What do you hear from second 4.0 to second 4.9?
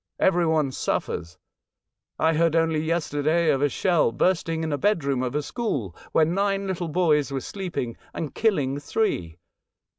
bursting in a